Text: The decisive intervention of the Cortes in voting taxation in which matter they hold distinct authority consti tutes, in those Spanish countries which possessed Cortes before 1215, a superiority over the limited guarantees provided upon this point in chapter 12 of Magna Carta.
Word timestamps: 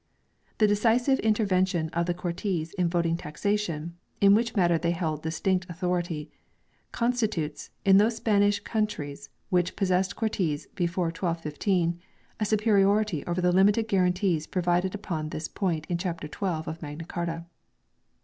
The 0.57 0.65
decisive 0.65 1.19
intervention 1.19 1.89
of 1.89 2.07
the 2.07 2.15
Cortes 2.15 2.73
in 2.73 2.89
voting 2.89 3.17
taxation 3.17 3.97
in 4.19 4.33
which 4.33 4.55
matter 4.55 4.79
they 4.79 4.93
hold 4.93 5.21
distinct 5.21 5.69
authority 5.69 6.31
consti 6.91 7.29
tutes, 7.29 7.69
in 7.85 7.97
those 7.97 8.15
Spanish 8.15 8.59
countries 8.61 9.29
which 9.51 9.75
possessed 9.75 10.15
Cortes 10.15 10.65
before 10.73 11.09
1215, 11.09 11.99
a 12.39 12.45
superiority 12.45 13.23
over 13.27 13.41
the 13.41 13.51
limited 13.51 13.87
guarantees 13.87 14.47
provided 14.47 14.95
upon 14.95 15.29
this 15.29 15.47
point 15.47 15.85
in 15.87 15.99
chapter 15.99 16.27
12 16.27 16.67
of 16.67 16.81
Magna 16.81 17.05
Carta. 17.05 17.45